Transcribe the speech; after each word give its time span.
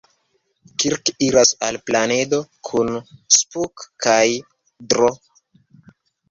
Kirk 0.83 1.09
iras 1.25 1.51
al 1.67 1.77
planedo 1.89 2.39
kun 2.69 2.89
Spock 3.37 3.85
kaj 4.07 4.25
D-ro. 4.95 5.13